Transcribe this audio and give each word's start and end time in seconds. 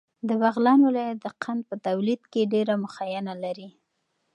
د 0.27 0.29
بغلان 0.41 0.79
ولایت 0.87 1.17
د 1.21 1.27
قند 1.43 1.61
په 1.69 1.75
تولید 1.85 2.21
کې 2.31 2.49
ډېره 2.53 2.73
مخینه 2.83 3.33
لري. 3.43 3.69